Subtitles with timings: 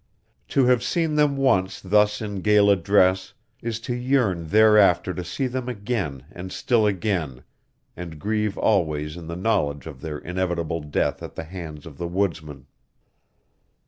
[0.47, 5.45] To have seen them once thus in gala dress is to yearn thereafter to see
[5.45, 7.43] them again and still again
[7.95, 12.07] and grieve always in the knowledge of their inevitable death at the hands of the
[12.07, 12.65] woodsman.